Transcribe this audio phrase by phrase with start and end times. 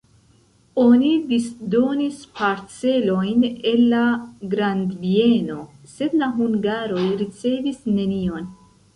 [0.83, 3.99] Oni disdonis parcelojn el la
[4.53, 5.57] grandbieno,
[5.91, 8.49] sed la hungaroj ricevis nenion.